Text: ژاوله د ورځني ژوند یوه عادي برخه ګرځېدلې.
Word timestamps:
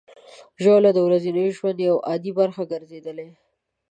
ژاوله 0.63 0.91
د 0.93 0.99
ورځني 1.07 1.43
ژوند 1.57 1.77
یوه 1.87 2.01
عادي 2.09 2.31
برخه 2.39 2.61
ګرځېدلې. 2.71 3.29